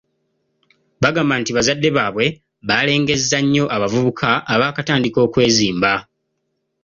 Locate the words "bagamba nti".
1.01-1.51